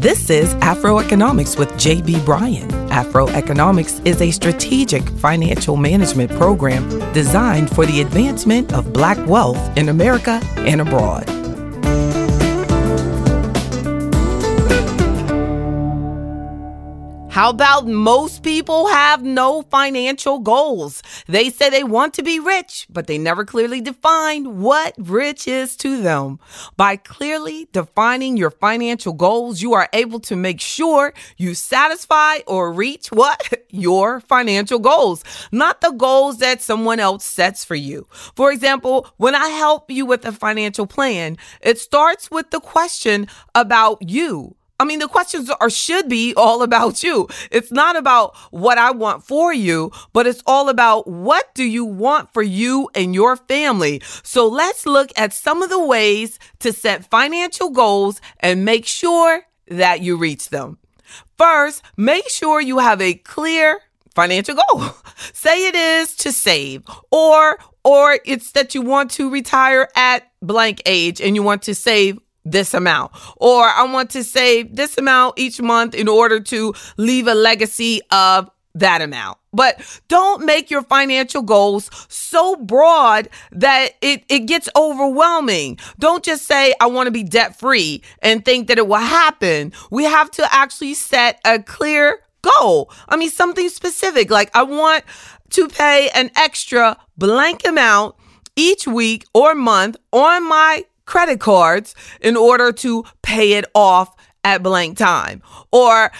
[0.00, 2.70] This is Afroeconomics with JB Bryan.
[2.88, 9.90] Afroeconomics is a strategic financial management program designed for the advancement of black wealth in
[9.90, 11.39] America and abroad.
[17.40, 21.02] How about most people have no financial goals?
[21.26, 25.74] They say they want to be rich, but they never clearly define what rich is
[25.76, 26.38] to them.
[26.76, 32.74] By clearly defining your financial goals, you are able to make sure you satisfy or
[32.74, 33.54] reach what?
[33.70, 38.06] Your financial goals, not the goals that someone else sets for you.
[38.10, 43.28] For example, when I help you with a financial plan, it starts with the question
[43.54, 44.56] about you.
[44.80, 47.28] I mean, the questions are should be all about you.
[47.50, 51.84] It's not about what I want for you, but it's all about what do you
[51.84, 54.00] want for you and your family.
[54.22, 59.42] So let's look at some of the ways to set financial goals and make sure
[59.68, 60.78] that you reach them.
[61.36, 63.80] First, make sure you have a clear
[64.14, 64.82] financial goal.
[65.34, 70.80] Say it is to save or or it's that you want to retire at blank
[70.86, 75.38] age and you want to save this amount, or I want to save this amount
[75.38, 79.38] each month in order to leave a legacy of that amount.
[79.52, 85.78] But don't make your financial goals so broad that it, it gets overwhelming.
[85.98, 89.72] Don't just say, I want to be debt free and think that it will happen.
[89.90, 92.92] We have to actually set a clear goal.
[93.08, 94.30] I mean, something specific.
[94.30, 95.04] Like, I want
[95.50, 98.14] to pay an extra blank amount
[98.54, 104.62] each week or month on my credit cards in order to pay it off at
[104.62, 105.42] blank time.
[105.72, 106.12] Or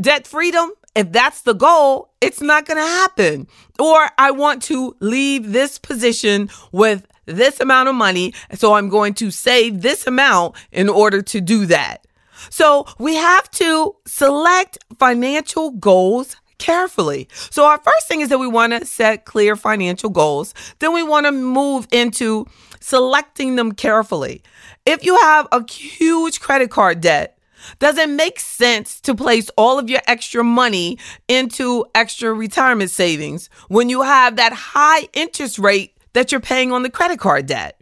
[0.00, 3.46] debt freedom, if that's the goal, it's not going to happen.
[3.78, 8.32] Or I want to leave this position with this amount of money.
[8.54, 12.06] So I'm going to save this amount in order to do that.
[12.48, 17.28] So we have to select financial goals carefully.
[17.50, 20.54] So our first thing is that we want to set clear financial goals.
[20.78, 22.46] Then we want to move into
[22.80, 24.42] selecting them carefully.
[24.86, 27.38] If you have a huge credit card debt,
[27.78, 33.50] does it make sense to place all of your extra money into extra retirement savings
[33.68, 37.77] when you have that high interest rate that you're paying on the credit card debt?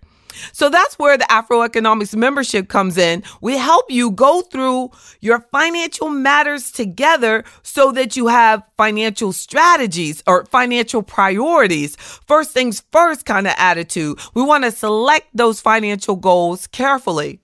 [0.53, 3.23] So that's where the Afroeconomics membership comes in.
[3.41, 10.23] We help you go through your financial matters together so that you have financial strategies
[10.27, 11.97] or financial priorities.
[11.97, 14.19] First things first kind of attitude.
[14.35, 17.41] We want to select those financial goals carefully.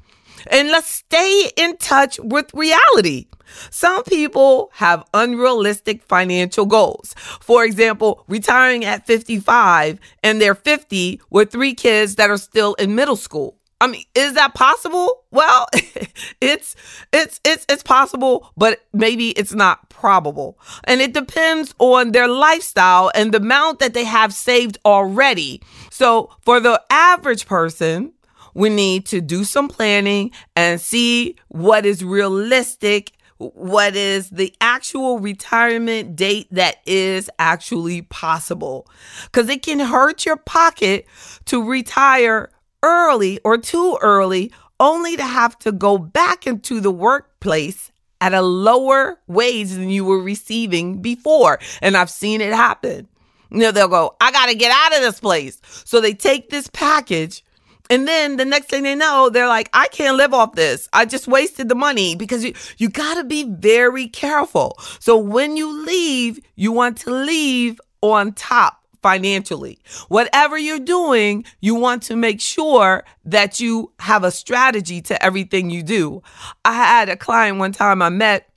[0.50, 3.26] And let's stay in touch with reality.
[3.70, 7.14] Some people have unrealistic financial goals.
[7.40, 12.94] For example, retiring at 55 and they're 50 with three kids that are still in
[12.94, 13.58] middle school.
[13.82, 15.24] I mean, is that possible?
[15.32, 15.66] Well,
[16.40, 16.76] it's
[17.12, 20.56] it's it's it's possible, but maybe it's not probable.
[20.84, 25.62] And it depends on their lifestyle and the amount that they have saved already.
[25.90, 28.12] So, for the average person,
[28.54, 33.12] we need to do some planning and see what is realistic
[33.54, 38.86] what is the actual retirement date that is actually possible.
[39.24, 41.06] Because it can hurt your pocket
[41.46, 42.50] to retire
[42.82, 47.90] early or too early, only to have to go back into the workplace
[48.20, 51.58] at a lower wage than you were receiving before.
[51.80, 53.08] And I've seen it happen.
[53.50, 55.60] You know, they'll go, I got to get out of this place.
[55.84, 57.44] So they take this package
[57.92, 60.88] and then the next thing they know, they're like, I can't live off this.
[60.94, 64.78] I just wasted the money because you, you got to be very careful.
[64.98, 69.78] So when you leave, you want to leave on top financially.
[70.08, 75.68] Whatever you're doing, you want to make sure that you have a strategy to everything
[75.68, 76.22] you do.
[76.64, 78.48] I had a client one time I met,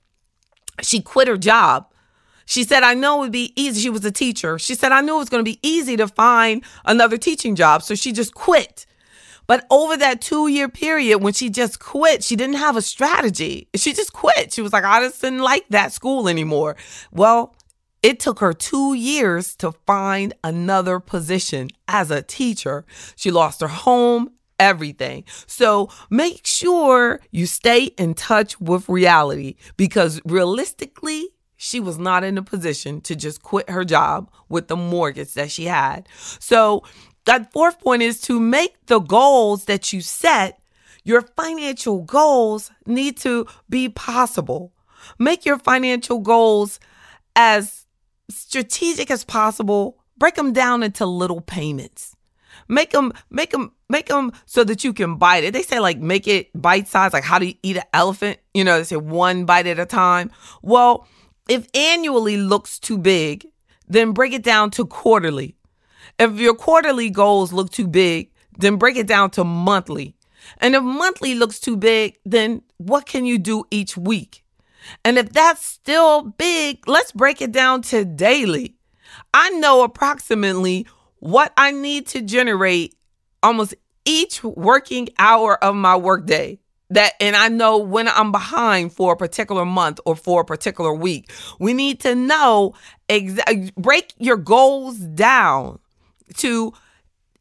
[0.82, 1.92] she quit her job.
[2.46, 3.82] She said, I know it would be easy.
[3.82, 4.58] She was a teacher.
[4.60, 7.84] She said, I knew it was going to be easy to find another teaching job.
[7.84, 8.86] So she just quit.
[9.48, 13.68] But over that two year period, when she just quit, she didn't have a strategy.
[13.76, 14.54] She just quit.
[14.54, 16.76] She was like, I just didn't like that school anymore.
[17.12, 17.56] Well,
[18.02, 22.86] it took her two years to find another position as a teacher.
[23.16, 25.24] She lost her home everything.
[25.48, 32.38] So make sure you stay in touch with reality because realistically, she was not in
[32.38, 36.08] a position to just quit her job with the mortgage that she had.
[36.40, 36.84] So
[37.26, 40.60] that fourth point is to make the goals that you set,
[41.04, 44.74] your financial goals need to be possible.
[45.20, 46.80] Make your financial goals
[47.36, 47.86] as
[48.30, 49.98] strategic as possible.
[50.18, 52.16] Break them down into little payments.
[52.68, 55.54] Make them, make them, make them so that you can bite it.
[55.54, 58.40] They say like make it bite size, like how do you eat an elephant?
[58.54, 60.32] You know, they say one bite at a time.
[60.64, 61.08] Well,
[61.48, 63.46] if annually looks too big,
[63.88, 65.56] then break it down to quarterly.
[66.18, 70.16] If your quarterly goals look too big, then break it down to monthly.
[70.60, 74.44] And if monthly looks too big, then what can you do each week?
[75.04, 78.76] And if that's still big, let's break it down to daily.
[79.34, 80.88] I know approximately
[81.20, 82.96] what I need to generate
[83.42, 83.74] almost
[84.06, 86.60] each working hour of my workday.
[86.92, 90.94] That and I know when I'm behind for a particular month or for a particular
[90.94, 91.32] week.
[91.60, 92.76] We need to know
[93.10, 95.80] exactly break your goals down
[96.38, 96.74] to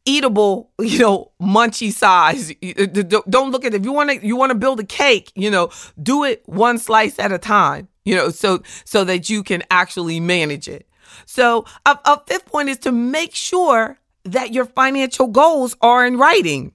[0.05, 2.51] eatable, you know, munchy size.
[2.51, 2.85] Uh,
[3.29, 3.81] don't look at it.
[3.81, 5.69] if you want to you want to build a cake, you know,
[6.01, 10.19] do it one slice at a time, you know, so so that you can actually
[10.19, 10.87] manage it.
[11.25, 16.17] So a, a fifth point is to make sure that your financial goals are in
[16.17, 16.73] writing.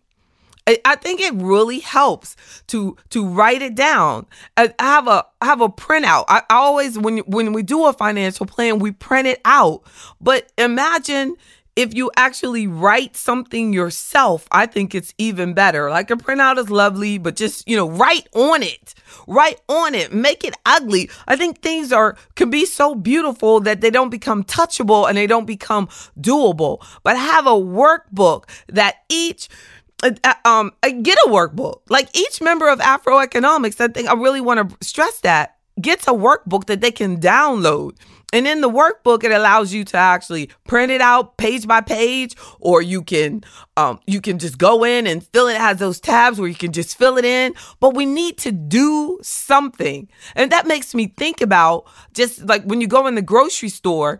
[0.85, 2.37] I think it really helps
[2.69, 4.27] to to write it down.
[4.57, 6.27] I have a I have a printout.
[6.29, 9.83] I, I always when when we do a financial plan, we print it out.
[10.21, 11.35] But imagine
[11.76, 15.90] if you actually write something yourself, I think it's even better.
[15.90, 18.94] Like a printout is lovely, but just, you know, write on it.
[19.26, 20.12] Write on it.
[20.12, 21.11] Make it ugly.
[21.26, 25.26] I think things are can be so beautiful that they don't become touchable and they
[25.26, 25.88] don't become
[26.19, 26.84] doable.
[27.02, 29.49] But have a workbook that each
[30.02, 31.81] uh, uh um uh, get a workbook.
[31.88, 36.12] Like each member of Afroeconomics, I think I really want to stress that gets a
[36.12, 37.96] workbook that they can download
[38.32, 42.35] and in the workbook, it allows you to actually print it out page by page,
[42.61, 43.43] or you can
[43.77, 45.55] um, you can just go in and fill it.
[45.55, 45.61] it.
[45.61, 47.55] Has those tabs where you can just fill it in.
[47.81, 52.81] But we need to do something, and that makes me think about just like when
[52.81, 54.19] you go in the grocery store,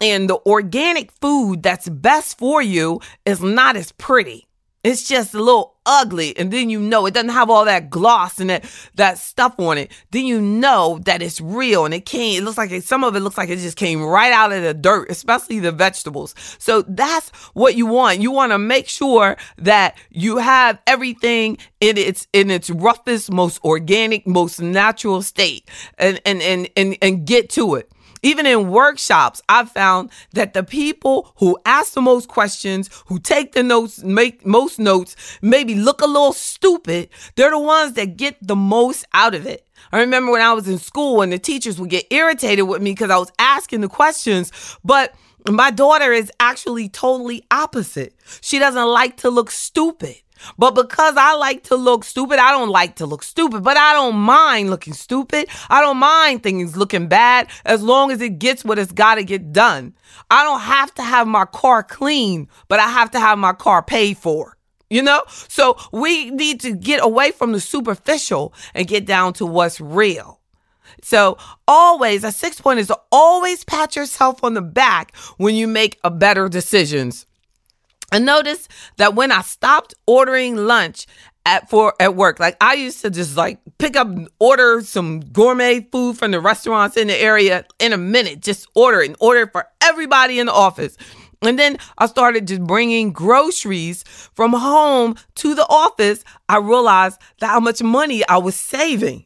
[0.00, 4.47] and the organic food that's best for you is not as pretty.
[4.84, 6.36] It's just a little ugly.
[6.36, 8.64] And then you know it doesn't have all that gloss and that,
[8.94, 9.90] that stuff on it.
[10.12, 13.16] Then you know that it's real and it came, it looks like it, some of
[13.16, 16.34] it looks like it just came right out of the dirt, especially the vegetables.
[16.58, 18.20] So that's what you want.
[18.20, 23.62] You want to make sure that you have everything in its, in its roughest, most
[23.64, 27.90] organic, most natural state and, and, and, and, and get to it.
[28.22, 33.52] Even in workshops, I've found that the people who ask the most questions, who take
[33.52, 38.36] the notes, make most notes, maybe look a little stupid, they're the ones that get
[38.40, 39.66] the most out of it.
[39.92, 42.92] I remember when I was in school and the teachers would get irritated with me
[42.92, 44.52] because I was asking the questions,
[44.84, 45.14] but
[45.46, 48.14] my daughter is actually totally opposite.
[48.40, 50.16] She doesn't like to look stupid.
[50.56, 53.92] But because I like to look stupid, I don't like to look stupid, but I
[53.92, 55.48] don't mind looking stupid.
[55.68, 59.24] I don't mind things looking bad as long as it gets what it's got to
[59.24, 59.94] get done.
[60.30, 63.82] I don't have to have my car clean, but I have to have my car
[63.82, 64.56] paid for.
[64.90, 65.22] You know?
[65.48, 70.37] So we need to get away from the superficial and get down to what's real.
[71.02, 75.66] So always, a six point is to always pat yourself on the back when you
[75.66, 77.26] make a better decisions.
[78.10, 81.06] I noticed that when I stopped ordering lunch
[81.44, 85.80] at for at work, like I used to just like pick up order some gourmet
[85.92, 89.66] food from the restaurants in the area in a minute, just order and order for
[89.82, 90.96] everybody in the office.
[91.42, 94.02] And then I started just bringing groceries
[94.34, 96.24] from home to the office.
[96.48, 99.24] I realized that how much money I was saving.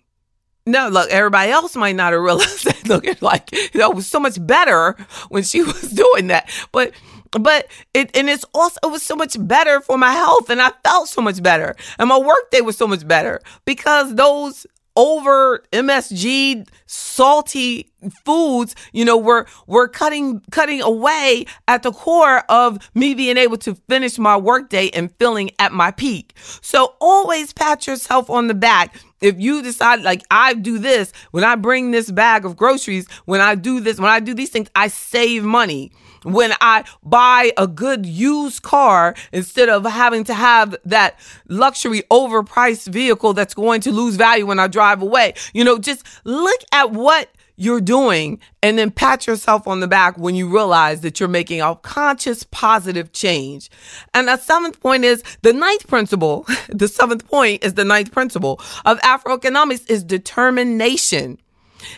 [0.65, 2.87] No, look, everybody else might not have realized that.
[2.89, 4.97] Look, it's like, it was so much better
[5.29, 6.49] when she was doing that.
[6.73, 6.93] But
[7.33, 10.71] but it and it's also it was so much better for my health and I
[10.85, 14.67] felt so much better and my workday was so much better because those
[14.97, 17.91] over MSG salty
[18.25, 23.57] foods, you know, were were cutting cutting away at the core of me being able
[23.59, 26.35] to finish my workday and feeling at my peak.
[26.61, 31.45] So always pat yourself on the back if you decide like I do this, when
[31.45, 34.69] I bring this bag of groceries, when I do this, when I do these things,
[34.75, 35.93] I save money
[36.25, 42.89] when I buy a good used car instead of having to have that luxury overpriced
[42.89, 45.35] vehicle that's going to lose value when I drive away.
[45.53, 47.29] You know, just look at what
[47.63, 51.61] you're doing and then pat yourself on the back when you realize that you're making
[51.61, 53.71] a conscious positive change.
[54.13, 56.45] And the seventh point is the ninth principle.
[56.69, 61.39] the seventh point is the ninth principle of Afroeconomics is determination.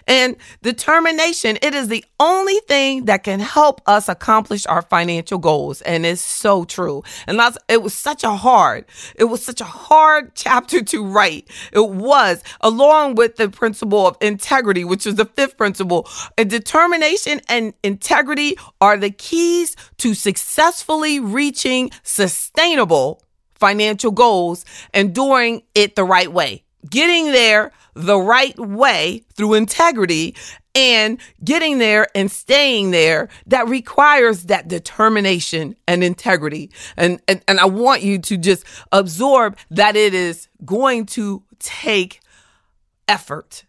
[0.07, 5.81] And determination, it is the only thing that can help us accomplish our financial goals.
[5.83, 7.03] And it's so true.
[7.27, 8.85] And that's, it was such a hard,
[9.17, 11.49] it was such a hard chapter to write.
[11.73, 16.09] It was, along with the principle of integrity, which is the fifth principle.
[16.37, 23.23] And determination and integrity are the keys to successfully reaching sustainable
[23.55, 26.64] financial goals and doing it the right way.
[26.89, 30.35] Getting there the right way through integrity
[30.75, 36.71] and getting there and staying there that requires that determination and integrity.
[36.97, 42.21] And, and, and I want you to just absorb that it is going to take
[43.07, 43.65] effort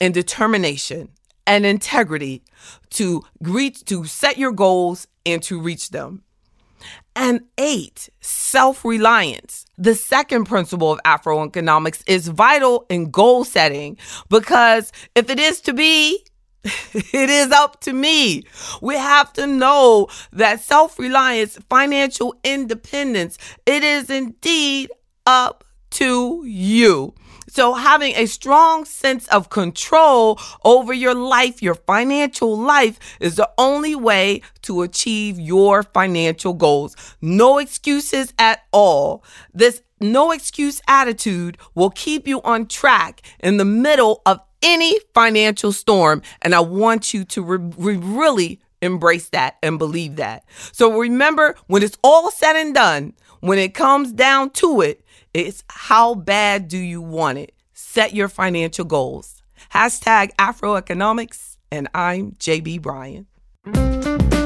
[0.00, 1.10] and determination
[1.46, 2.42] and integrity
[2.90, 6.22] to reach, to set your goals and to reach them.
[7.16, 9.66] And eight, self reliance.
[9.76, 13.96] The second principle of Afroeconomics is vital in goal setting
[14.28, 16.24] because if it is to be,
[16.64, 18.44] it is up to me.
[18.82, 24.90] We have to know that self reliance, financial independence, it is indeed
[25.26, 27.14] up to you.
[27.50, 33.50] So having a strong sense of control over your life, your financial life is the
[33.58, 36.94] only way to achieve your financial goals.
[37.20, 39.24] No excuses at all.
[39.52, 45.72] This no excuse attitude will keep you on track in the middle of any financial
[45.72, 46.22] storm.
[46.40, 50.44] And I want you to re- really embrace that and believe that.
[50.72, 55.64] So remember, when it's all said and done, when it comes down to it, it's
[55.68, 57.54] how bad do you want it?
[57.72, 59.42] Set your financial goals.
[59.72, 63.26] Hashtag Afroeconomics, and I'm JB Bryan.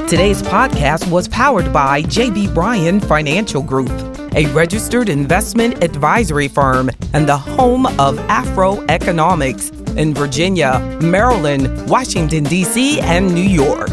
[0.07, 3.89] Today's podcast was powered by JB Bryan Financial Group,
[4.35, 12.99] a registered investment advisory firm and the home of Afroeconomics in Virginia, Maryland, Washington, D.C.,
[13.01, 13.89] and New York.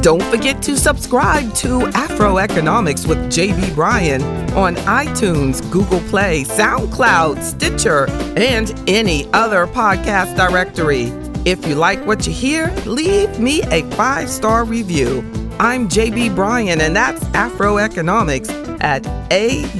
[0.00, 8.10] Don't forget to subscribe to Afroeconomics with JB Bryan on iTunes, Google Play, SoundCloud, Stitcher,
[8.36, 11.12] and any other podcast directory.
[11.44, 15.20] If you like what you hear, leave me a five star review.
[15.58, 19.72] I'm JB Bryan, and that's Afroeconomics at AURN.com.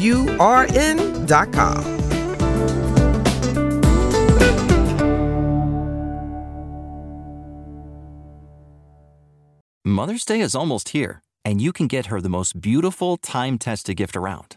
[9.84, 13.96] Mother's Day is almost here, and you can get her the most beautiful time tested
[13.96, 14.56] gift around